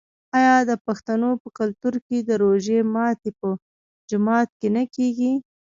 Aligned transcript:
آیا 0.37 0.55
د 0.69 0.71
پښتنو 0.85 1.29
په 1.41 1.49
کلتور 1.59 1.93
کې 2.05 2.17
د 2.21 2.29
روژې 2.43 2.79
ماتی 2.93 3.31
په 3.39 3.49
جومات 4.09 4.49
کې 4.59 4.67
نه 4.75 4.83
کیږي؟ 4.95 5.31